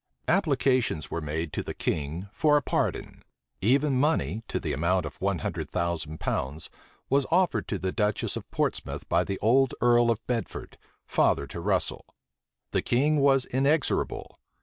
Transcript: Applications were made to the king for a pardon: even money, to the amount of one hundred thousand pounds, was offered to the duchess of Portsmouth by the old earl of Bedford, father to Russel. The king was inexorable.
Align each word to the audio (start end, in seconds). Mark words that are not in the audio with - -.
Applications 0.27 1.11
were 1.11 1.21
made 1.21 1.53
to 1.53 1.61
the 1.61 1.75
king 1.75 2.27
for 2.33 2.57
a 2.57 2.61
pardon: 2.63 3.21
even 3.61 3.99
money, 3.99 4.41
to 4.47 4.59
the 4.59 4.73
amount 4.73 5.05
of 5.05 5.21
one 5.21 5.37
hundred 5.45 5.69
thousand 5.69 6.19
pounds, 6.19 6.71
was 7.07 7.27
offered 7.29 7.67
to 7.67 7.77
the 7.77 7.91
duchess 7.91 8.35
of 8.35 8.49
Portsmouth 8.49 9.07
by 9.07 9.23
the 9.23 9.37
old 9.43 9.75
earl 9.79 10.09
of 10.09 10.25
Bedford, 10.25 10.79
father 11.05 11.45
to 11.45 11.59
Russel. 11.61 12.07
The 12.71 12.81
king 12.81 13.17
was 13.19 13.45
inexorable. 13.45 14.39